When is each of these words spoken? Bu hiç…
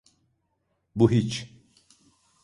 Bu 0.95 1.11
hiç… 1.11 1.47